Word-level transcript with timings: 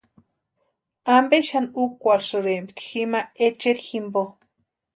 ¿Ampe 1.17 1.37
xani 1.49 1.71
úrakwarhisïrempki 1.81 2.83
jima 2.91 3.21
echeri 3.47 3.83
jimpo? 3.89 4.21